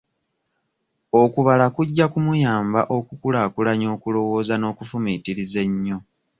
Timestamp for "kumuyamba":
2.13-2.81